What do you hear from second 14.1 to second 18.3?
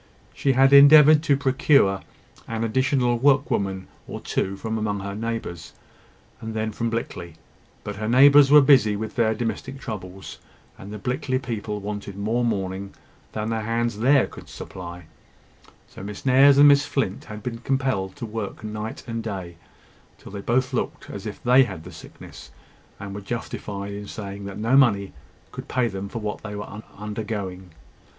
could supply; so Miss Nares and Miss Flint had been compelled to